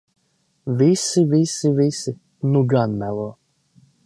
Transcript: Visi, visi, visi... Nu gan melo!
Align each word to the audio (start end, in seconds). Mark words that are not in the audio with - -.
Visi, 0.79 1.23
visi, 1.35 1.73
visi... 1.81 2.17
Nu 2.53 2.67
gan 2.75 3.01
melo! 3.05 3.33